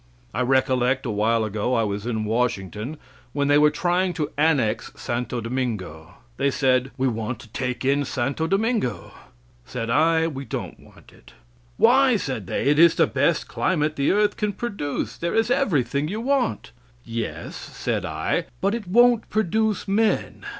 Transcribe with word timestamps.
I 0.33 0.41
recollect 0.41 1.05
a 1.05 1.11
while 1.11 1.43
ago 1.45 1.75
I 1.75 1.83
was 1.83 2.07
in 2.07 2.25
Washington 2.25 2.97
when 3.33 3.49
they 3.49 3.59
were 3.59 3.69
trying 3.69 4.13
to 4.13 4.31
annex 4.35 4.91
Santo 4.95 5.41
Domingo. 5.41 6.15
They 6.37 6.49
said: 6.49 6.89
"We 6.97 7.07
want 7.07 7.37
to 7.41 7.47
take 7.49 7.85
in 7.85 8.03
Santo 8.05 8.47
Domingo." 8.47 9.11
Said 9.63 9.91
I: 9.91 10.25
"We 10.25 10.43
don't 10.43 10.79
want 10.79 11.13
it." 11.13 11.33
"Why," 11.77 12.15
said 12.15 12.47
they, 12.47 12.63
"it 12.63 12.79
is 12.79 12.95
the 12.95 13.05
best 13.05 13.47
climate 13.47 13.95
the 13.95 14.09
earth 14.11 14.37
can 14.37 14.53
produce. 14.53 15.17
There 15.17 15.35
is 15.35 15.51
everything 15.51 16.07
you 16.07 16.19
want." 16.19 16.71
"Yes," 17.05 17.55
said 17.55 18.03
I, 18.03 18.45
"but 18.59 18.73
it 18.73 18.87
won't 18.87 19.29
produce 19.29 19.87
men. 19.87 20.47